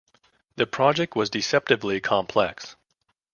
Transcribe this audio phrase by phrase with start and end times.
[0.55, 2.75] The project was deceptively complex.